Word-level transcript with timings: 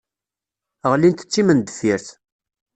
Ɣlint 0.91 1.25
d 1.25 1.27
timendeffirt. 1.33 2.07